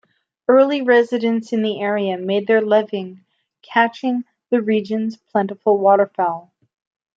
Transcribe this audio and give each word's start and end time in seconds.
Early 0.47 0.81
residents 0.81 1.53
in 1.53 1.61
the 1.61 1.79
area 1.79 2.17
made 2.17 2.47
their 2.47 2.59
living 2.63 3.23
catching 3.61 4.23
the 4.49 4.59
region's 4.59 5.15
plentiful 5.15 5.77
waterfowl. 5.77 6.51